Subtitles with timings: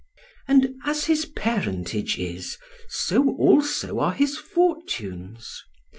[0.47, 2.57] And as his parentage is,
[2.89, 5.61] so also are his fortunes.